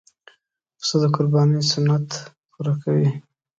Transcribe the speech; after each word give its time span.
پسه 0.79 0.95
د 1.01 1.03
قربانۍ 1.15 1.61
سنت 1.71 2.07
پوره 2.51 2.73
کوي. 2.83 3.09